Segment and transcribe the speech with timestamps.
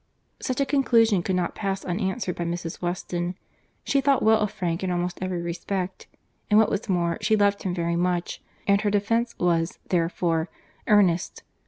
[0.39, 2.81] Such a conclusion could not pass unanswered by Mrs.
[2.81, 3.35] Weston.
[3.83, 6.07] She thought well of Frank in almost every respect;
[6.49, 10.49] and, what was more, she loved him very much, and her defence was, therefore,
[10.87, 11.43] earnest.